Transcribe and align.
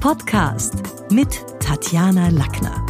Podcast 0.00 0.74
mit 1.10 1.44
Tatjana 1.60 2.28
Lackner. 2.28 2.86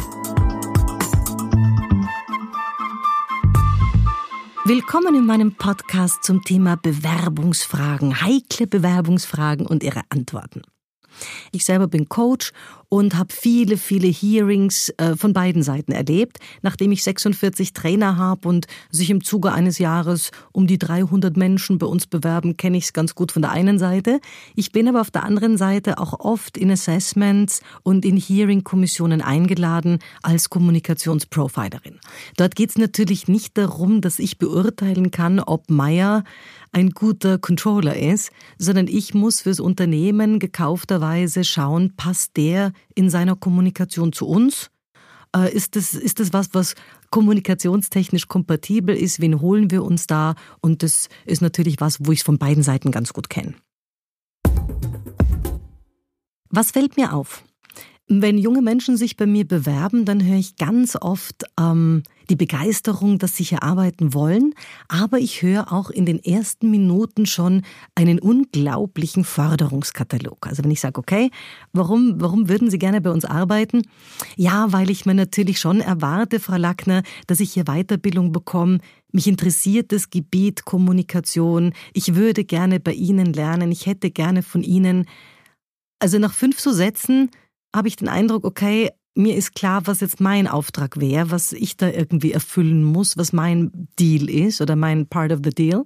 Willkommen 4.65 5.15
in 5.15 5.25
meinem 5.25 5.55
Podcast 5.55 6.23
zum 6.23 6.43
Thema 6.43 6.75
Bewerbungsfragen, 6.75 8.21
heikle 8.21 8.67
Bewerbungsfragen 8.67 9.65
und 9.65 9.83
ihre 9.83 10.01
Antworten. 10.09 10.61
Ich 11.51 11.65
selber 11.65 11.87
bin 11.87 12.09
Coach 12.09 12.51
und 12.89 13.17
habe 13.17 13.33
viele, 13.33 13.77
viele 13.77 14.07
Hearings 14.07 14.89
äh, 14.97 15.15
von 15.15 15.33
beiden 15.33 15.61
Seiten 15.61 15.91
erlebt. 15.91 16.37
Nachdem 16.61 16.91
ich 16.91 17.03
46 17.03 17.73
Trainer 17.73 18.17
habe 18.17 18.47
und 18.47 18.67
sich 18.89 19.09
im 19.09 19.23
Zuge 19.23 19.51
eines 19.51 19.77
Jahres 19.77 20.31
um 20.53 20.67
die 20.67 20.77
300 20.77 21.35
Menschen 21.35 21.79
bei 21.79 21.85
uns 21.85 22.07
bewerben, 22.07 22.55
kenne 22.55 22.77
ich 22.77 22.85
es 22.85 22.93
ganz 22.93 23.13
gut 23.13 23.31
von 23.31 23.41
der 23.41 23.51
einen 23.51 23.77
Seite. 23.77 24.21
Ich 24.55 24.71
bin 24.71 24.87
aber 24.87 25.01
auf 25.01 25.11
der 25.11 25.23
anderen 25.23 25.57
Seite 25.57 25.97
auch 25.97 26.19
oft 26.19 26.57
in 26.57 26.71
Assessments 26.71 27.61
und 27.83 28.05
in 28.05 28.15
Hearing-Kommissionen 28.15 29.21
eingeladen 29.21 29.99
als 30.21 30.49
Kommunikationsprofilerin. 30.49 31.99
Dort 32.37 32.55
geht 32.55 32.69
es 32.69 32.77
natürlich 32.77 33.27
nicht 33.27 33.57
darum, 33.57 33.99
dass 33.99 34.19
ich 34.19 34.37
beurteilen 34.37 35.11
kann, 35.11 35.39
ob 35.39 35.69
Meier 35.69 36.23
ein 36.71 36.91
guter 36.91 37.37
Controller 37.37 37.97
ist, 37.97 38.31
sondern 38.57 38.87
ich 38.87 39.13
muss 39.13 39.41
fürs 39.41 39.59
Unternehmen 39.59 40.39
gekaufterweise 40.39 41.43
schauen, 41.43 41.93
passt 41.95 42.37
der 42.37 42.71
in 42.95 43.09
seiner 43.09 43.35
Kommunikation 43.35 44.13
zu 44.13 44.27
uns? 44.27 44.69
Äh, 45.35 45.53
ist 45.53 45.75
das, 45.75 45.93
ist 45.93 46.19
das 46.19 46.33
was, 46.33 46.49
was 46.53 46.75
kommunikationstechnisch 47.11 48.27
kompatibel 48.27 48.95
ist? 48.95 49.21
Wen 49.21 49.41
holen 49.41 49.71
wir 49.71 49.83
uns 49.83 50.07
da? 50.07 50.35
Und 50.61 50.83
das 50.83 51.09
ist 51.25 51.41
natürlich 51.41 51.79
was, 51.79 51.97
wo 52.01 52.11
ich 52.11 52.19
es 52.19 52.25
von 52.25 52.37
beiden 52.37 52.63
Seiten 52.63 52.91
ganz 52.91 53.13
gut 53.13 53.29
kenne. 53.29 53.53
Was 56.49 56.71
fällt 56.71 56.97
mir 56.97 57.13
auf? 57.13 57.43
Wenn 58.07 58.37
junge 58.37 58.61
Menschen 58.61 58.95
sich 58.95 59.17
bei 59.17 59.25
mir 59.25 59.45
bewerben, 59.45 60.05
dann 60.05 60.25
höre 60.25 60.37
ich 60.37 60.55
ganz 60.55 60.95
oft 60.95 61.43
ähm, 61.59 62.03
die 62.29 62.35
Begeisterung, 62.35 63.19
dass 63.19 63.35
sie 63.35 63.43
hier 63.43 63.63
arbeiten 63.63 64.13
wollen, 64.13 64.53
aber 64.87 65.19
ich 65.19 65.41
höre 65.41 65.71
auch 65.71 65.89
in 65.89 66.05
den 66.05 66.23
ersten 66.23 66.69
Minuten 66.69 67.25
schon 67.25 67.63
einen 67.95 68.19
unglaublichen 68.19 69.23
Förderungskatalog. 69.23 70.47
Also 70.47 70.63
wenn 70.63 70.71
ich 70.71 70.81
sage, 70.81 70.99
okay, 70.99 71.31
warum, 71.73 72.19
warum 72.19 72.49
würden 72.49 72.69
Sie 72.69 72.79
gerne 72.79 73.01
bei 73.01 73.11
uns 73.11 73.25
arbeiten? 73.25 73.83
Ja, 74.35 74.71
weil 74.71 74.89
ich 74.89 75.05
mir 75.05 75.13
natürlich 75.13 75.59
schon 75.59 75.81
erwarte, 75.81 76.39
Frau 76.39 76.57
Lackner, 76.57 77.03
dass 77.27 77.39
ich 77.39 77.53
hier 77.53 77.65
Weiterbildung 77.65 78.31
bekomme. 78.31 78.79
Mich 79.11 79.27
interessiert 79.27 79.91
das 79.91 80.09
Gebiet 80.09 80.65
Kommunikation. 80.65 81.73
Ich 81.93 82.15
würde 82.15 82.43
gerne 82.43 82.79
bei 82.79 82.93
Ihnen 82.93 83.33
lernen. 83.33 83.71
Ich 83.71 83.85
hätte 83.85 84.11
gerne 84.11 84.43
von 84.43 84.63
Ihnen. 84.63 85.05
Also 85.99 86.19
nach 86.19 86.33
fünf 86.33 86.59
so 86.59 86.71
Sätzen 86.71 87.31
habe 87.75 87.87
ich 87.87 87.95
den 87.95 88.09
Eindruck, 88.09 88.45
okay, 88.45 88.89
mir 89.17 89.35
ist 89.35 89.55
klar, 89.55 89.87
was 89.87 89.99
jetzt 90.01 90.21
mein 90.21 90.47
Auftrag 90.47 90.99
wäre, 90.99 91.31
was 91.31 91.51
ich 91.51 91.75
da 91.75 91.89
irgendwie 91.89 92.31
erfüllen 92.31 92.83
muss, 92.83 93.17
was 93.17 93.33
mein 93.33 93.71
Deal 93.99 94.29
ist 94.29 94.61
oder 94.61 94.75
mein 94.75 95.07
Part 95.07 95.31
of 95.31 95.39
the 95.43 95.49
Deal. 95.49 95.85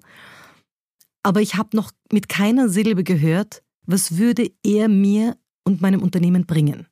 Aber 1.23 1.41
ich 1.41 1.55
habe 1.55 1.75
noch 1.75 1.91
mit 2.11 2.29
keiner 2.29 2.67
Silbe 2.67 3.03
gehört, 3.03 3.63
was 3.85 4.17
würde 4.17 4.52
er 4.63 4.89
mir 4.89 5.37
und 5.63 5.81
meinem 5.81 6.02
Unternehmen 6.02 6.45
bringen. 6.45 6.87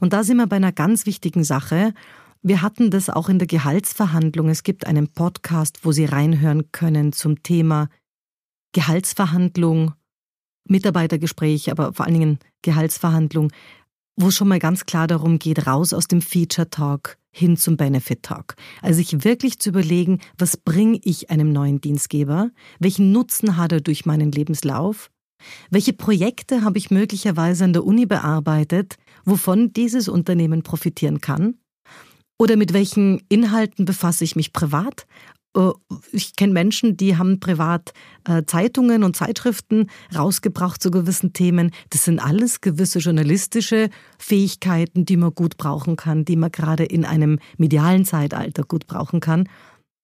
Und 0.00 0.12
da 0.12 0.22
sind 0.22 0.36
wir 0.36 0.46
bei 0.46 0.56
einer 0.56 0.72
ganz 0.72 1.06
wichtigen 1.06 1.44
Sache. 1.44 1.94
Wir 2.42 2.60
hatten 2.60 2.90
das 2.90 3.08
auch 3.08 3.28
in 3.28 3.38
der 3.38 3.48
Gehaltsverhandlung. 3.48 4.50
Es 4.50 4.64
gibt 4.64 4.86
einen 4.86 5.08
Podcast, 5.08 5.80
wo 5.84 5.92
Sie 5.92 6.04
reinhören 6.04 6.70
können 6.72 7.12
zum 7.12 7.42
Thema 7.42 7.88
Gehaltsverhandlung, 8.72 9.94
Mitarbeitergespräch, 10.68 11.70
aber 11.70 11.94
vor 11.94 12.04
allen 12.04 12.18
Dingen 12.18 12.38
Gehaltsverhandlung 12.62 13.50
wo 14.16 14.30
schon 14.30 14.48
mal 14.48 14.58
ganz 14.58 14.86
klar 14.86 15.06
darum 15.06 15.38
geht, 15.38 15.66
raus 15.66 15.92
aus 15.92 16.08
dem 16.08 16.22
Feature 16.22 16.70
Talk 16.70 17.18
hin 17.32 17.56
zum 17.56 17.76
Benefit 17.76 18.22
Talk. 18.22 18.54
Also 18.80 18.98
sich 18.98 19.24
wirklich 19.24 19.58
zu 19.58 19.70
überlegen, 19.70 20.20
was 20.38 20.56
bringe 20.56 21.00
ich 21.02 21.30
einem 21.30 21.52
neuen 21.52 21.80
Dienstgeber? 21.80 22.50
Welchen 22.78 23.10
Nutzen 23.10 23.56
hat 23.56 23.72
er 23.72 23.80
durch 23.80 24.06
meinen 24.06 24.30
Lebenslauf? 24.30 25.10
Welche 25.70 25.92
Projekte 25.92 26.62
habe 26.62 26.78
ich 26.78 26.90
möglicherweise 26.90 27.64
an 27.64 27.72
der 27.72 27.84
Uni 27.84 28.06
bearbeitet, 28.06 28.96
wovon 29.24 29.72
dieses 29.72 30.08
Unternehmen 30.08 30.62
profitieren 30.62 31.20
kann? 31.20 31.58
Oder 32.38 32.56
mit 32.56 32.72
welchen 32.72 33.20
Inhalten 33.28 33.84
befasse 33.84 34.24
ich 34.24 34.36
mich 34.36 34.52
privat? 34.52 35.06
Äh, 35.56 35.70
ich 36.12 36.36
kenne 36.36 36.52
Menschen, 36.52 36.96
die 36.96 37.16
haben 37.16 37.40
privat 37.40 37.92
äh, 38.24 38.44
Zeitungen 38.46 39.04
und 39.04 39.16
Zeitschriften 39.16 39.90
rausgebracht 40.14 40.82
zu 40.82 40.90
gewissen 40.90 41.32
Themen. 41.32 41.70
Das 41.90 42.04
sind 42.04 42.20
alles 42.20 42.60
gewisse 42.60 42.98
journalistische 42.98 43.90
Fähigkeiten, 44.18 45.04
die 45.04 45.16
man 45.16 45.34
gut 45.34 45.56
brauchen 45.56 45.96
kann, 45.96 46.24
die 46.24 46.36
man 46.36 46.52
gerade 46.52 46.84
in 46.84 47.04
einem 47.04 47.38
medialen 47.56 48.04
Zeitalter 48.04 48.64
gut 48.64 48.86
brauchen 48.86 49.20
kann, 49.20 49.48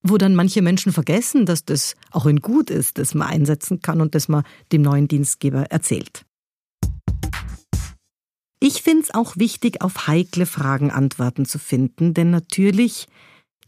wo 0.03 0.17
dann 0.17 0.35
manche 0.35 0.63
Menschen 0.63 0.93
vergessen, 0.93 1.47
dass 1.47 1.65
das 1.65 1.95
auch 2.11 2.27
ein 2.27 2.41
Gut 2.41 2.71
ist, 2.71 2.99
das 2.99 3.15
man 3.15 3.29
einsetzen 3.29 3.81
kann 3.81 4.01
und 4.01 4.15
das 4.15 4.29
man 4.29 4.45
dem 4.73 4.83
neuen 4.83 5.09
Dienstgeber 5.09 5.65
erzählt. 5.71 6.25
Ich 8.63 8.83
finde 8.83 9.05
es 9.05 9.15
auch 9.15 9.37
wichtig, 9.37 9.81
auf 9.81 10.07
heikle 10.07 10.45
Fragen 10.45 10.91
Antworten 10.91 11.47
zu 11.47 11.59
finden, 11.59 12.13
denn 12.13 12.29
natürlich 12.29 13.07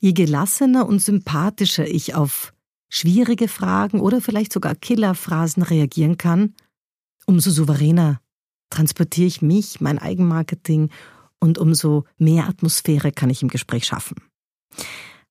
Je 0.03 0.13
gelassener 0.13 0.89
und 0.89 1.01
sympathischer 1.01 1.87
ich 1.87 2.17
auf 2.17 2.53
schwierige 2.89 3.47
Fragen 3.47 4.01
oder 4.01 4.21
vielleicht 4.21 4.53
sogar 4.53 4.75
Killerphrasen 4.75 5.63
reagieren 5.63 6.19
kann, 6.19 6.57
umso 7.25 7.53
souveräner 7.53 8.21
transportiere 8.69 9.29
ich 9.29 9.43
mich, 9.43 9.81
mein 9.81 10.01
Eigenmarketing 10.01 10.91
und 11.39 11.57
umso 11.57 12.05
mehr 12.19 12.49
Atmosphäre 12.49 13.13
kann 13.13 13.31
ich 13.31 13.43
im 13.43 13.49
Gespräch 13.49 13.85
schaffen. 13.85 14.17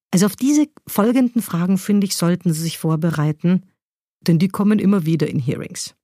Also 0.10 0.26
auf 0.26 0.38
diese 0.38 0.68
folgenden 0.88 1.42
Fragen, 1.42 1.78
finde 1.78 2.08
ich, 2.08 2.16
sollten 2.16 2.54
Sie 2.54 2.62
sich 2.62 2.78
vorbereiten, 2.78 3.66
denn 4.22 4.40
die 4.40 4.48
kommen 4.48 4.80
immer 4.80 5.06
wieder 5.06 5.28
in 5.28 5.40
Hearings. 5.40 5.96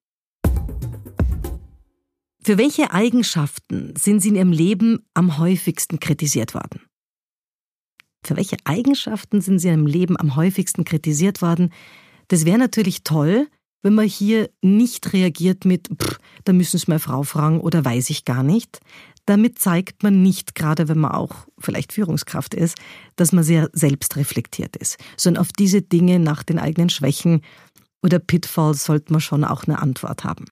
Für 2.44 2.58
welche 2.58 2.92
Eigenschaften 2.92 3.94
sind 3.98 4.20
Sie 4.20 4.28
in 4.28 4.36
Ihrem 4.36 4.52
Leben 4.52 5.06
am 5.14 5.38
häufigsten 5.38 6.02
kritisiert 6.02 6.54
worden? 6.54 6.82
Für 8.28 8.36
welche 8.36 8.58
Eigenschaften 8.66 9.40
sind 9.40 9.60
Sie 9.60 9.70
im 9.70 9.88
Leben 9.88 10.20
am 10.20 10.36
häufigsten 10.36 10.84
kritisiert 10.84 11.42
worden? 11.42 11.72
Das 12.28 12.44
wäre 12.44 12.58
natürlich 12.58 13.06
toll, 13.06 13.48
wenn 13.84 13.96
man 13.96 14.06
hier 14.06 14.50
nicht 14.62 15.14
reagiert 15.14 15.64
mit, 15.64 15.88
pff, 15.88 16.20
da 16.44 16.52
müssen 16.52 16.78
Sie 16.78 16.84
meine 16.88 17.00
Frau 17.00 17.24
fragen 17.24 17.62
oder 17.62 17.86
weiß 17.86 18.10
ich 18.10 18.26
gar 18.26 18.44
nicht. 18.44 18.82
Damit 19.26 19.60
zeigt 19.60 20.04
man 20.04 20.24
nicht, 20.24 20.56
gerade 20.56 20.90
wenn 20.90 21.00
man 21.00 21.12
auch 21.12 21.48
vielleicht 21.58 21.94
Führungskraft 21.94 22.54
ist, 22.54 22.76
dass 23.16 23.32
man 23.32 23.46
sehr 23.46 23.70
selbstreflektiert 23.72 24.76
ist, 24.76 24.98
sondern 25.16 25.42
auf 25.42 25.54
diese 25.54 25.82
Dinge 25.82 26.20
nach 26.20 26.44
den 26.44 26.60
eigenen 26.60 26.90
Schwächen 26.90 27.42
oder 28.04 28.20
Pitfalls 28.20 28.84
sollte 28.84 29.14
man 29.14 29.22
schon 29.22 29.46
auch 29.46 29.64
eine 29.64 29.80
Antwort 29.80 30.26
haben. 30.26 30.48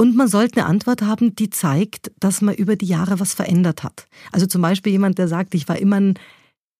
Und 0.00 0.14
man 0.14 0.28
sollte 0.28 0.60
eine 0.60 0.66
Antwort 0.66 1.02
haben, 1.02 1.34
die 1.34 1.50
zeigt, 1.50 2.12
dass 2.20 2.40
man 2.40 2.54
über 2.54 2.76
die 2.76 2.86
Jahre 2.86 3.18
was 3.18 3.34
verändert 3.34 3.82
hat. 3.82 4.06
Also 4.30 4.46
zum 4.46 4.62
Beispiel 4.62 4.92
jemand, 4.92 5.18
der 5.18 5.26
sagt, 5.26 5.56
ich 5.56 5.68
war 5.68 5.76
immer 5.76 5.96
ein, 5.96 6.14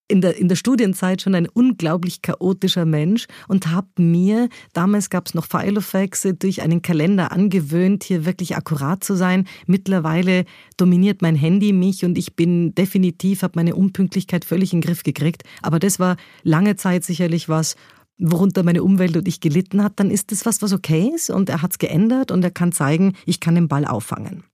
in, 0.06 0.20
der, 0.20 0.36
in 0.36 0.48
der 0.48 0.54
Studienzeit 0.54 1.20
schon 1.20 1.34
ein 1.34 1.48
unglaublich 1.48 2.22
chaotischer 2.22 2.84
Mensch 2.84 3.26
und 3.48 3.66
habe 3.72 3.88
mir, 3.98 4.48
damals 4.72 5.10
gab 5.10 5.26
es 5.26 5.34
noch 5.34 5.46
Filofax, 5.46 6.28
durch 6.38 6.62
einen 6.62 6.80
Kalender 6.80 7.32
angewöhnt, 7.32 8.04
hier 8.04 8.24
wirklich 8.24 8.56
akkurat 8.56 9.02
zu 9.02 9.16
sein. 9.16 9.48
Mittlerweile 9.66 10.44
dominiert 10.76 11.20
mein 11.20 11.34
Handy 11.34 11.72
mich 11.72 12.04
und 12.04 12.16
ich 12.16 12.36
bin 12.36 12.72
definitiv, 12.76 13.42
habe 13.42 13.54
meine 13.56 13.74
Unpünktlichkeit 13.74 14.44
völlig 14.44 14.72
in 14.72 14.80
den 14.80 14.86
Griff 14.86 15.02
gekriegt. 15.02 15.42
Aber 15.60 15.80
das 15.80 15.98
war 15.98 16.16
lange 16.44 16.76
Zeit 16.76 17.02
sicherlich 17.02 17.48
was, 17.48 17.74
worunter 18.18 18.62
meine 18.62 18.82
Umwelt 18.82 19.16
und 19.16 19.28
ich 19.28 19.40
gelitten 19.40 19.82
hat, 19.82 20.00
dann 20.00 20.10
ist 20.10 20.32
das 20.32 20.44
was, 20.44 20.60
was 20.62 20.72
okay 20.72 21.10
ist 21.14 21.30
und 21.30 21.48
er 21.48 21.62
hat 21.62 21.72
es 21.72 21.78
geändert 21.78 22.30
und 22.30 22.44
er 22.44 22.50
kann 22.50 22.72
zeigen, 22.72 23.14
ich 23.26 23.40
kann 23.40 23.54
den 23.54 23.68
Ball 23.68 23.84
auffangen. 23.84 24.44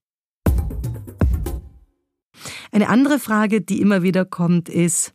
Eine 2.72 2.88
andere 2.88 3.18
Frage, 3.18 3.60
die 3.60 3.80
immer 3.80 4.02
wieder 4.02 4.24
kommt, 4.24 4.68
ist, 4.68 5.14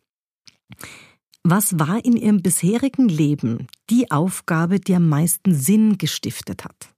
was 1.44 1.80
war 1.80 2.04
in 2.04 2.16
Ihrem 2.16 2.42
bisherigen 2.42 3.08
Leben 3.08 3.68
die 3.90 4.12
Aufgabe, 4.12 4.80
die 4.80 4.96
am 4.96 5.08
meisten 5.10 5.54
Sinn 5.54 5.98
gestiftet 5.98 6.64
hat? 6.64 6.94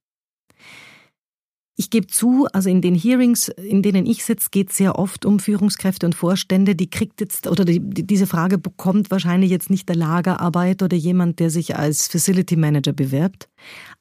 Ich 1.82 1.90
gebe 1.90 2.06
zu, 2.06 2.46
also 2.54 2.70
in 2.70 2.84
den 2.84 2.94
Hearings, 2.94 3.48
in 3.48 3.82
denen 3.82 4.06
ich 4.06 4.24
sitze, 4.24 4.50
geht 4.52 4.70
es 4.70 4.78
sehr 4.78 5.00
oft 5.00 5.26
um 5.26 5.40
Führungskräfte 5.40 6.06
und 6.06 6.14
Vorstände. 6.14 6.76
Die 6.76 6.92
kriegt 6.92 7.20
jetzt, 7.20 7.48
oder 7.48 7.66
die, 7.66 7.80
diese 7.80 8.28
Frage 8.28 8.60
bekommt 8.60 9.10
wahrscheinlich 9.10 9.50
jetzt 9.50 9.72
nicht 9.72 9.90
der 9.90 9.96
Lagerarbeit 9.96 10.84
oder 10.84 10.96
jemand, 10.96 11.40
der 11.40 11.50
sich 11.50 11.76
als 11.76 12.06
Facility 12.06 12.56
Manager 12.56 12.94
bewirbt. 12.94 13.50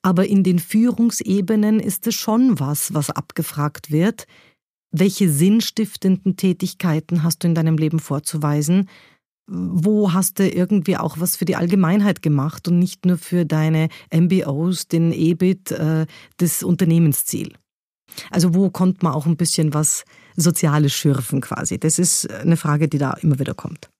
Aber 0.02 0.26
in 0.26 0.44
den 0.44 0.58
Führungsebenen 0.58 1.80
ist 1.80 2.06
es 2.06 2.16
schon 2.16 2.60
was, 2.60 2.92
was 2.92 3.08
abgefragt 3.08 3.90
wird. 3.90 4.26
Welche 4.92 5.30
sinnstiftenden 5.30 6.36
Tätigkeiten 6.36 7.22
hast 7.22 7.44
du 7.44 7.48
in 7.48 7.54
deinem 7.54 7.78
Leben 7.78 7.98
vorzuweisen? 7.98 8.90
wo 9.52 10.12
hast 10.12 10.38
du 10.38 10.48
irgendwie 10.48 10.96
auch 10.96 11.18
was 11.18 11.34
für 11.34 11.44
die 11.44 11.56
Allgemeinheit 11.56 12.22
gemacht 12.22 12.68
und 12.68 12.78
nicht 12.78 13.04
nur 13.04 13.18
für 13.18 13.44
deine 13.44 13.88
MBOs, 14.14 14.86
den 14.86 15.10
EBIT, 15.10 15.72
äh, 15.72 16.06
das 16.36 16.62
Unternehmensziel. 16.62 17.52
Also 18.30 18.54
wo 18.54 18.70
konnte 18.70 19.04
man 19.04 19.12
auch 19.12 19.26
ein 19.26 19.36
bisschen 19.36 19.74
was 19.74 20.04
Soziales 20.36 20.92
schürfen 20.92 21.40
quasi? 21.40 21.78
Das 21.78 21.98
ist 21.98 22.30
eine 22.30 22.56
Frage, 22.56 22.88
die 22.88 22.98
da 22.98 23.12
immer 23.14 23.38
wieder 23.38 23.54
kommt. 23.54 23.90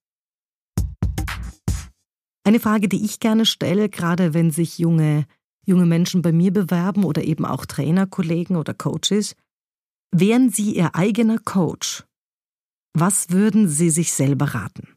Eine 2.45 2.61
Frage, 2.61 2.89
die 2.89 3.05
ich 3.05 3.21
gerne 3.21 3.47
stelle, 3.47 3.89
gerade 3.89 4.35
wenn 4.35 4.51
sich 4.51 4.79
junge, 4.79 5.27
junge 5.67 5.87
Menschen 5.87 6.23
bei 6.23 6.33
mir 6.33 6.53
bewerben 6.53 7.05
oder 7.05 7.23
eben 7.23 7.45
auch 7.45 7.67
Trainerkollegen 7.67 8.57
oder 8.57 8.75
Coaches, 8.75 9.37
wären 10.11 10.51
Sie 10.51 10.75
Ihr 10.75 10.95
eigener 10.95 11.39
Coach? 11.39 12.05
Was 12.95 13.31
würden 13.31 13.69
Sie 13.69 13.91
sich 13.91 14.13
selber 14.13 14.55
raten? 14.55 14.89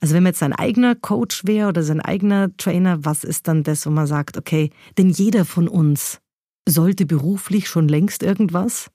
Also 0.00 0.14
wenn 0.14 0.24
man 0.24 0.30
jetzt 0.30 0.40
sein 0.40 0.52
eigener 0.52 0.96
Coach 0.96 1.44
wäre 1.44 1.68
oder 1.68 1.84
sein 1.84 2.00
eigener 2.00 2.56
Trainer, 2.56 3.04
was 3.04 3.22
ist 3.22 3.46
dann 3.46 3.62
das, 3.62 3.86
wo 3.86 3.90
man 3.90 4.08
sagt, 4.08 4.36
okay, 4.36 4.70
denn 4.98 5.10
jeder 5.10 5.44
von 5.44 5.68
uns 5.68 6.20
sollte 6.68 7.06
beruflich 7.06 7.68
schon 7.68 7.88
längst 7.88 8.22
irgendwas, 8.22 8.90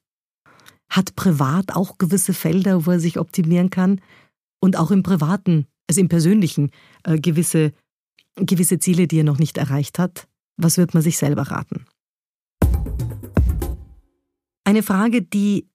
hat 0.89 1.15
privat 1.15 1.75
auch 1.75 1.97
gewisse 1.97 2.33
Felder, 2.33 2.85
wo 2.85 2.91
er 2.91 2.99
sich 2.99 3.19
optimieren 3.19 3.69
kann 3.69 4.01
und 4.61 4.77
auch 4.77 4.91
im 4.91 5.03
privaten, 5.03 5.67
also 5.89 6.01
im 6.01 6.09
persönlichen 6.09 6.71
äh, 7.03 7.19
gewisse, 7.19 7.73
gewisse 8.35 8.79
Ziele, 8.79 9.07
die 9.07 9.19
er 9.19 9.23
noch 9.23 9.39
nicht 9.39 9.57
erreicht 9.57 9.99
hat. 9.99 10.27
Was 10.57 10.77
wird 10.77 10.93
man 10.93 11.03
sich 11.03 11.17
selber 11.17 11.43
raten? 11.43 11.85
Eine 14.63 14.83
Frage, 14.83 15.21
die 15.21 15.67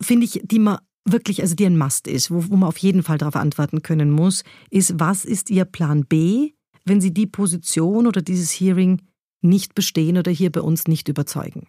finde 0.00 0.24
ich, 0.24 0.40
die 0.44 0.58
man 0.58 0.78
wirklich, 1.04 1.42
also 1.42 1.54
die 1.54 1.66
ein 1.66 1.76
Must 1.76 2.08
ist, 2.08 2.30
wo, 2.30 2.48
wo 2.48 2.56
man 2.56 2.68
auf 2.68 2.78
jeden 2.78 3.02
Fall 3.02 3.18
darauf 3.18 3.36
antworten 3.36 3.82
können 3.82 4.10
muss, 4.10 4.44
ist, 4.70 4.98
was 4.98 5.24
ist 5.24 5.50
Ihr 5.50 5.64
Plan 5.64 6.04
B, 6.06 6.52
wenn 6.84 7.00
Sie 7.00 7.12
die 7.12 7.26
Position 7.26 8.06
oder 8.06 8.22
dieses 8.22 8.50
Hearing 8.50 9.02
nicht 9.44 9.74
bestehen 9.74 10.18
oder 10.18 10.30
hier 10.30 10.50
bei 10.50 10.60
uns 10.60 10.86
nicht 10.86 11.08
überzeugen? 11.08 11.68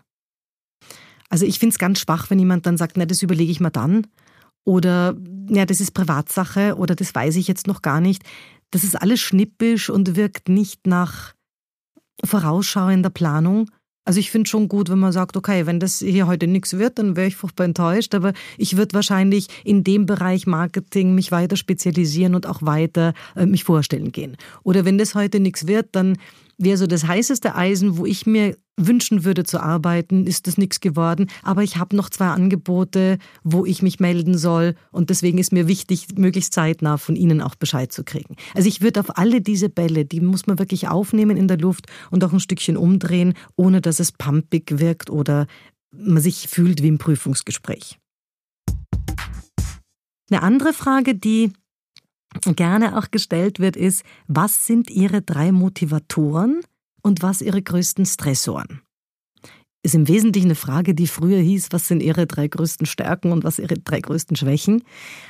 Also 1.30 1.46
ich 1.46 1.60
finde 1.60 1.74
es 1.74 1.80
ganz 1.80 2.00
schwach, 2.00 2.30
wenn 2.30 2.40
jemand 2.40 2.66
dann 2.66 2.78
sagt, 2.78 2.98
na, 2.98 3.06
das 3.06 3.22
überlege 3.22 3.52
ich 3.52 3.60
mal 3.60 3.70
dann. 3.70 4.08
Oder 4.64 5.16
ja, 5.50 5.66
das 5.66 5.82
ist 5.82 5.92
Privatsache 5.92 6.76
oder 6.76 6.96
das 6.96 7.14
weiß 7.14 7.36
ich 7.36 7.48
jetzt 7.48 7.68
noch 7.68 7.82
gar 7.82 8.02
nicht. 8.02 8.24
Das 8.72 8.84
ist 8.84 8.96
alles 8.96 9.20
schnippisch 9.20 9.90
und 9.90 10.16
wirkt 10.16 10.50
nicht 10.50 10.88
nach 10.88 11.34
vorausschauender 12.24 13.10
Planung, 13.10 13.70
also 14.06 14.20
ich 14.20 14.30
finde 14.30 14.48
schon 14.48 14.70
gut, 14.70 14.90
wenn 14.90 15.00
man 15.00 15.12
sagt, 15.12 15.36
okay, 15.36 15.66
wenn 15.66 15.80
das 15.80 15.98
hier 15.98 16.28
heute 16.28 16.46
nichts 16.46 16.78
wird, 16.78 17.00
dann 17.00 17.16
wäre 17.16 17.28
ich 17.28 17.36
furchtbar 17.36 17.66
enttäuscht, 17.66 18.14
aber 18.14 18.34
ich 18.58 18.78
würde 18.78 18.94
wahrscheinlich 18.94 19.48
in 19.64 19.84
dem 19.84 20.06
Bereich 20.06 20.46
Marketing 20.46 21.16
mich 21.16 21.32
weiter 21.32 21.58
spezialisieren 21.58 22.36
und 22.36 22.46
auch 22.46 22.62
weiter 22.62 23.16
äh, 23.36 23.48
mich 23.48 23.64
vorstellen 23.64 24.12
gehen. 24.12 24.38
Oder 24.62 24.86
wenn 24.86 25.00
das 25.00 25.16
heute 25.16 25.40
nichts 25.40 25.66
wird, 25.66 25.90
dann 25.94 26.18
wäre 26.58 26.78
so 26.78 26.88
das 26.88 27.08
heißeste 27.08 27.56
Eisen, 27.56 27.98
wo 27.98 28.06
ich 28.06 28.26
mir 28.26 28.58
wünschen 28.78 29.24
würde 29.24 29.44
zu 29.44 29.62
arbeiten, 29.62 30.28
ist 30.28 30.48
das 30.48 30.58
nichts 30.58 30.80
geworden. 30.80 31.28
Aber 31.44 31.64
ich 31.64 31.78
habe 31.78 31.96
noch 31.96 32.10
zwei 32.10 32.28
Angebote, 32.28 33.18
wo 33.44 33.66
ich 33.66 33.82
mich 33.82 34.00
melden 34.00 34.38
soll. 34.38 34.76
Und 34.92 35.10
deswegen 35.10 35.38
ist 35.38 35.54
mir 35.54 35.68
wichtig, 35.68 36.08
möglichst 36.18 36.54
zeitnah 36.54 36.98
von 36.98 37.16
Ihnen 37.16 37.42
auch 37.42 37.56
Bescheid 37.56 37.92
zu 37.92 38.04
kriegen. 38.04 38.36
Also 38.54 38.68
ich 38.68 38.82
würde 38.82 39.00
auf 39.00 39.18
alle 39.18 39.42
diese 39.42 39.70
Bälle, 39.70 40.06
die 40.06 40.20
muss 40.20 40.48
man 40.48 40.60
wirklich 40.60 40.88
aufnehmen 40.88 41.38
in 41.38 41.48
der 41.48 41.58
Luft 41.58 41.88
und 42.12 42.24
auch 42.24 42.34
ein 42.34 42.40
Stückchen 42.40 42.78
umdrehen, 42.78 43.34
ohne 43.56 43.82
dass 43.82 44.00
es 44.00 44.12
pumpig 44.12 44.80
wirkt 44.80 45.10
oder 45.10 45.48
man 45.92 46.22
sich 46.22 46.48
fühlt 46.50 46.84
wie 46.84 46.90
im 46.90 46.98
Prüfungsgespräch. 46.98 47.98
Eine 50.30 50.42
andere 50.42 50.74
Frage, 50.74 51.16
die 51.16 51.54
gerne 52.56 52.98
auch 52.98 53.12
gestellt 53.12 53.60
wird, 53.60 53.76
ist, 53.76 54.04
was 54.28 54.66
sind 54.66 54.90
Ihre 54.90 55.22
drei 55.22 55.52
Motivatoren 55.52 56.62
und 57.02 57.22
was 57.22 57.42
Ihre 57.42 57.62
größten 57.62 58.06
Stressoren? 58.06 58.82
Ist 59.86 59.94
im 59.94 60.08
Wesentlichen 60.08 60.48
eine 60.48 60.56
Frage, 60.56 60.96
die 60.96 61.06
früher 61.06 61.38
hieß, 61.38 61.68
was 61.70 61.88
sind 61.88 62.02
Ihre 62.02 62.26
drei 62.26 62.48
größten 62.48 62.88
Stärken 62.88 63.32
und 63.32 63.44
was 63.44 63.60
Ihre 63.60 63.76
drei 63.76 64.02
größten 64.02 64.36
Schwächen? 64.36 64.82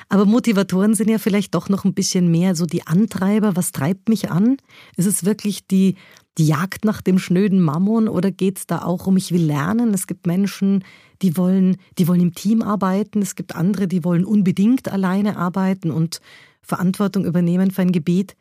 Aber 0.07 0.23
Motivatoren 0.23 0.93
sind 0.93 1.09
ja 1.09 1.17
vielleicht 1.17 1.53
doch 1.55 1.67
noch 1.67 1.83
ein 1.83 1.93
bisschen 1.93 2.31
mehr 2.31 2.55
so 2.55 2.65
die 2.65 2.87
Antreiber. 2.87 3.57
Was 3.57 3.73
treibt 3.73 4.07
mich 4.07 4.31
an? 4.31 4.55
Ist 4.95 5.07
es 5.07 5.25
wirklich 5.25 5.67
die, 5.67 5.95
die 6.37 6.47
Jagd 6.47 6.85
nach 6.85 7.01
dem 7.01 7.19
schnöden 7.19 7.59
Mammon 7.59 8.07
oder 8.07 8.31
geht 8.31 8.59
es 8.59 8.65
da 8.65 8.83
auch 8.83 9.07
um, 9.07 9.17
ich 9.17 9.33
will 9.33 9.43
lernen? 9.43 9.93
Es 9.93 10.07
gibt 10.07 10.25
Menschen, 10.25 10.85
die 11.21 11.35
wollen, 11.35 11.75
die 11.97 12.07
wollen 12.07 12.21
im 12.21 12.33
Team 12.33 12.61
arbeiten. 12.61 13.21
Es 13.21 13.35
gibt 13.35 13.57
andere, 13.57 13.89
die 13.89 14.05
wollen 14.05 14.23
unbedingt 14.23 14.89
alleine 14.89 15.35
arbeiten 15.35 15.91
und 15.91 16.21
Verantwortung 16.61 17.25
übernehmen 17.25 17.71
für 17.71 17.81
ein 17.81 17.91
Gebiet. 17.91 18.37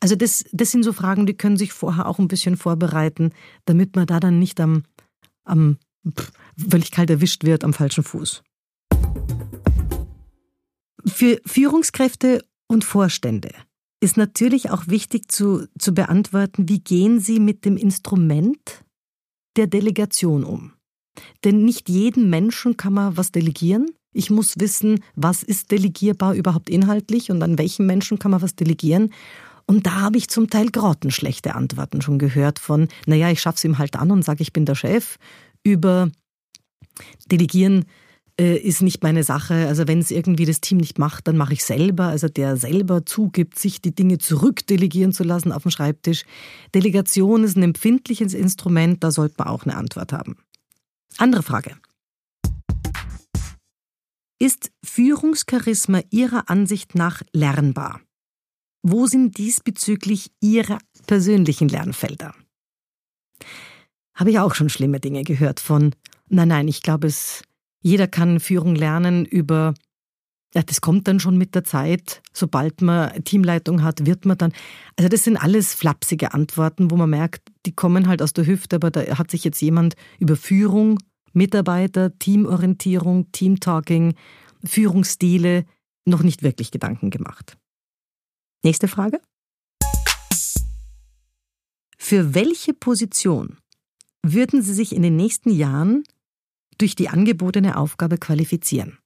Also 0.00 0.14
das, 0.14 0.44
das 0.52 0.70
sind 0.70 0.82
so 0.82 0.92
Fragen, 0.92 1.24
die 1.24 1.32
können 1.32 1.56
sich 1.56 1.72
vorher 1.72 2.06
auch 2.06 2.18
ein 2.18 2.28
bisschen 2.28 2.58
vorbereiten, 2.58 3.30
damit 3.64 3.96
man 3.96 4.06
da 4.06 4.20
dann 4.20 4.38
nicht 4.38 4.60
am, 4.60 4.82
am 5.44 5.78
völlig 6.68 6.90
kalt 6.90 7.10
erwischt 7.10 7.44
wird 7.44 7.64
am 7.64 7.72
falschen 7.72 8.04
Fuß. 8.04 8.42
Für 11.06 11.40
Führungskräfte 11.44 12.42
und 12.66 12.84
Vorstände 12.84 13.50
ist 14.00 14.16
natürlich 14.16 14.70
auch 14.70 14.86
wichtig 14.86 15.30
zu, 15.30 15.66
zu 15.78 15.94
beantworten, 15.94 16.68
wie 16.68 16.80
gehen 16.80 17.20
sie 17.20 17.40
mit 17.40 17.64
dem 17.64 17.76
Instrument 17.76 18.84
der 19.56 19.66
Delegation 19.66 20.44
um. 20.44 20.72
Denn 21.44 21.64
nicht 21.64 21.88
jedem 21.88 22.28
Menschen 22.28 22.76
kann 22.76 22.92
man 22.92 23.16
was 23.16 23.32
delegieren. 23.32 23.90
Ich 24.12 24.30
muss 24.30 24.58
wissen, 24.58 25.02
was 25.14 25.42
ist 25.42 25.70
delegierbar 25.70 26.34
überhaupt 26.34 26.70
inhaltlich 26.70 27.30
und 27.30 27.42
an 27.42 27.58
welchen 27.58 27.86
Menschen 27.86 28.18
kann 28.18 28.30
man 28.30 28.42
was 28.42 28.54
delegieren. 28.54 29.12
Und 29.66 29.86
da 29.86 30.00
habe 30.02 30.18
ich 30.18 30.28
zum 30.28 30.50
Teil 30.50 30.70
grottenschlechte 30.70 31.54
Antworten 31.54 32.02
schon 32.02 32.18
gehört 32.18 32.58
von, 32.58 32.88
naja, 33.06 33.30
ich 33.30 33.40
schaff's 33.40 33.64
ihm 33.64 33.78
halt 33.78 33.96
an 33.96 34.10
und 34.10 34.24
sage, 34.24 34.42
ich 34.42 34.52
bin 34.52 34.66
der 34.66 34.74
Chef, 34.74 35.16
über 35.62 36.10
Delegieren 37.30 37.86
äh, 38.38 38.56
ist 38.56 38.82
nicht 38.82 39.02
meine 39.02 39.22
Sache. 39.22 39.66
Also 39.68 39.86
wenn 39.88 39.98
es 39.98 40.10
irgendwie 40.10 40.44
das 40.44 40.60
Team 40.60 40.78
nicht 40.78 40.98
macht, 40.98 41.28
dann 41.28 41.36
mache 41.36 41.52
ich 41.52 41.64
selber. 41.64 42.04
Also 42.04 42.28
der 42.28 42.56
selber 42.56 43.06
zugibt, 43.06 43.58
sich 43.58 43.80
die 43.80 43.94
Dinge 43.94 44.18
zurückdelegieren 44.18 45.12
zu 45.12 45.24
lassen 45.24 45.52
auf 45.52 45.62
dem 45.62 45.70
Schreibtisch. 45.70 46.24
Delegation 46.74 47.44
ist 47.44 47.56
ein 47.56 47.62
empfindliches 47.62 48.34
Instrument, 48.34 49.02
da 49.02 49.10
sollte 49.10 49.36
man 49.38 49.48
auch 49.48 49.64
eine 49.64 49.76
Antwort 49.76 50.12
haben. 50.12 50.36
Andere 51.18 51.42
Frage. 51.42 51.76
Ist 54.40 54.72
Führungscharisma 54.84 56.02
Ihrer 56.10 56.50
Ansicht 56.50 56.94
nach 56.94 57.22
lernbar? 57.32 58.00
Wo 58.86 59.06
sind 59.06 59.38
diesbezüglich 59.38 60.30
Ihre 60.42 60.76
persönlichen 61.06 61.70
Lernfelder? 61.70 62.34
Habe 64.14 64.30
ich 64.30 64.38
auch 64.38 64.54
schon 64.54 64.68
schlimme 64.68 65.00
Dinge 65.00 65.24
gehört 65.24 65.58
von, 65.58 65.94
nein, 66.28 66.48
nein, 66.48 66.68
ich 66.68 66.82
glaube, 66.82 67.06
es, 67.06 67.42
jeder 67.80 68.06
kann 68.06 68.40
Führung 68.40 68.74
lernen 68.74 69.24
über, 69.24 69.72
ja, 70.54 70.62
das 70.62 70.82
kommt 70.82 71.08
dann 71.08 71.18
schon 71.18 71.38
mit 71.38 71.54
der 71.54 71.64
Zeit. 71.64 72.20
Sobald 72.34 72.82
man 72.82 73.24
Teamleitung 73.24 73.82
hat, 73.82 74.04
wird 74.04 74.26
man 74.26 74.36
dann. 74.36 74.52
Also, 74.96 75.08
das 75.08 75.24
sind 75.24 75.38
alles 75.38 75.72
flapsige 75.72 76.34
Antworten, 76.34 76.90
wo 76.90 76.96
man 76.96 77.08
merkt, 77.08 77.48
die 77.64 77.72
kommen 77.72 78.06
halt 78.06 78.20
aus 78.20 78.34
der 78.34 78.46
Hüfte, 78.46 78.76
aber 78.76 78.90
da 78.90 79.16
hat 79.16 79.30
sich 79.30 79.44
jetzt 79.44 79.62
jemand 79.62 79.94
über 80.18 80.36
Führung 80.36 80.98
Mitarbeiter, 81.32 82.18
Teamorientierung, 82.18 83.32
Teamtalking, 83.32 84.14
Führungsstile 84.62 85.64
noch 86.04 86.22
nicht 86.22 86.42
wirklich 86.42 86.70
Gedanken 86.70 87.08
gemacht. 87.08 87.56
Nächste 88.64 88.88
Frage. 88.88 89.20
Für 91.98 92.34
welche 92.34 92.72
Position 92.72 93.58
würden 94.22 94.62
Sie 94.62 94.72
sich 94.72 94.94
in 94.94 95.02
den 95.02 95.16
nächsten 95.16 95.50
Jahren 95.50 96.04
durch 96.78 96.96
die 96.96 97.10
angebotene 97.10 97.76
Aufgabe 97.76 98.16
qualifizieren? 98.16 98.98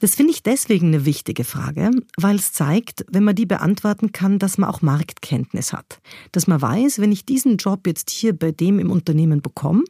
Das 0.00 0.14
finde 0.14 0.32
ich 0.32 0.42
deswegen 0.42 0.88
eine 0.88 1.06
wichtige 1.06 1.44
Frage, 1.44 1.90
weil 2.18 2.36
es 2.36 2.52
zeigt, 2.52 3.06
wenn 3.08 3.24
man 3.24 3.36
die 3.36 3.46
beantworten 3.46 4.12
kann, 4.12 4.38
dass 4.38 4.58
man 4.58 4.68
auch 4.68 4.82
Marktkenntnis 4.82 5.72
hat. 5.72 6.00
Dass 6.32 6.46
man 6.46 6.60
weiß, 6.60 6.98
wenn 6.98 7.12
ich 7.12 7.24
diesen 7.24 7.56
Job 7.56 7.86
jetzt 7.86 8.10
hier 8.10 8.34
bei 8.34 8.52
dem 8.52 8.78
im 8.78 8.90
Unternehmen 8.90 9.40
bekomme, 9.40 9.84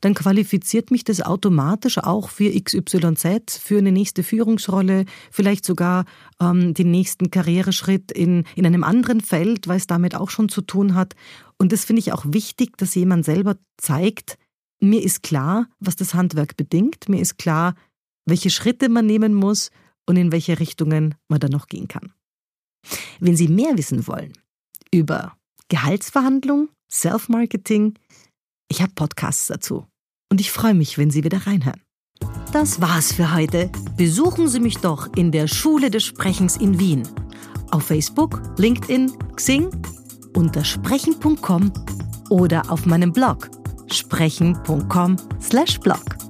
dann 0.00 0.14
qualifiziert 0.14 0.90
mich 0.90 1.04
das 1.04 1.20
automatisch 1.20 1.98
auch 1.98 2.28
für 2.28 2.50
XYZ, 2.50 3.58
für 3.58 3.78
eine 3.78 3.92
nächste 3.92 4.22
Führungsrolle, 4.22 5.04
vielleicht 5.30 5.64
sogar 5.64 6.04
ähm, 6.40 6.74
den 6.74 6.90
nächsten 6.90 7.30
Karriereschritt 7.30 8.12
in, 8.12 8.44
in 8.56 8.66
einem 8.66 8.84
anderen 8.84 9.20
Feld, 9.20 9.68
weil 9.68 9.76
es 9.76 9.86
damit 9.86 10.14
auch 10.14 10.30
schon 10.30 10.48
zu 10.48 10.62
tun 10.62 10.94
hat. 10.94 11.14
Und 11.58 11.72
das 11.72 11.84
finde 11.84 12.00
ich 12.00 12.12
auch 12.12 12.24
wichtig, 12.26 12.76
dass 12.76 12.94
jemand 12.94 13.24
selber 13.24 13.56
zeigt, 13.76 14.38
mir 14.80 15.02
ist 15.02 15.22
klar, 15.22 15.66
was 15.80 15.96
das 15.96 16.14
Handwerk 16.14 16.56
bedingt, 16.56 17.08
mir 17.08 17.20
ist 17.20 17.38
klar, 17.38 17.74
welche 18.26 18.50
Schritte 18.50 18.88
man 18.88 19.06
nehmen 19.06 19.34
muss 19.34 19.70
und 20.06 20.16
in 20.16 20.32
welche 20.32 20.60
Richtungen 20.60 21.14
man 21.28 21.40
dann 21.40 21.50
noch 21.50 21.66
gehen 21.66 21.88
kann. 21.88 22.12
Wenn 23.20 23.36
Sie 23.36 23.48
mehr 23.48 23.76
wissen 23.76 24.06
wollen 24.06 24.32
über 24.92 25.36
Gehaltsverhandlung, 25.68 26.68
Self-Marketing, 26.90 27.94
ich 28.68 28.82
habe 28.82 28.92
Podcasts 28.94 29.46
dazu. 29.46 29.86
Und 30.30 30.40
ich 30.40 30.50
freue 30.50 30.74
mich, 30.74 30.98
wenn 30.98 31.10
Sie 31.10 31.24
wieder 31.24 31.46
reinhören. 31.46 31.80
Das 32.52 32.80
war's 32.80 33.12
für 33.12 33.34
heute. 33.34 33.70
besuchen 33.96 34.48
Sie 34.48 34.60
mich 34.60 34.78
doch 34.78 35.08
in 35.16 35.32
der 35.32 35.48
Schule 35.48 35.90
des 35.90 36.04
Sprechens 36.04 36.56
in 36.56 36.78
Wien. 36.78 37.02
Auf 37.70 37.86
Facebook, 37.86 38.40
LinkedIn, 38.58 39.12
Xing, 39.36 39.70
unter 40.36 40.64
sprechen.com 40.64 41.72
oder 42.30 42.70
auf 42.70 42.86
meinem 42.86 43.12
Blog 43.12 43.50
sprechen.com/blog. 43.90 46.23